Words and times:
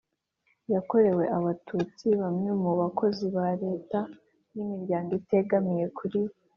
yakorewe 0.73 1.23
Abatutsi 1.37 2.07
bamwe 2.21 2.49
mu 2.61 2.71
bakozi 2.79 3.25
ba 3.35 3.47
Leta 3.63 3.99
n 4.53 4.55
imiryango 4.63 5.11
itegamiye 5.19 5.85
kuri 5.97 6.19